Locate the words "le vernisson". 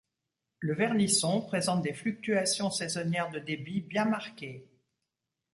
0.57-1.41